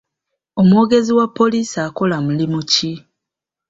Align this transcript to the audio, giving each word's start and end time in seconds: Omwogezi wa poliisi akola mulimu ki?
Omwogezi 0.61 1.11
wa 1.17 1.27
poliisi 1.37 1.77
akola 1.87 2.15
mulimu 2.25 2.59
ki? 2.71 2.91